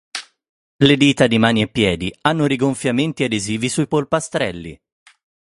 Le 0.77 0.97
dita 0.97 1.27
di 1.27 1.37
mani 1.37 1.61
e 1.61 1.67
piedi 1.67 2.11
hanno 2.21 2.47
rigonfiamenti 2.47 3.23
adesivi 3.23 3.69
sui 3.69 3.85
polpastrelli. 3.87 4.81